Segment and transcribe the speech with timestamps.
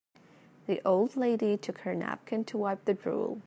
[0.65, 3.39] The old lady took her napkin to wipe the drool.